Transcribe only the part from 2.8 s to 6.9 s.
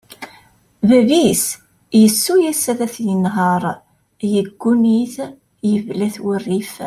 t-yenher, yegguni-t, yebla-t wurrif.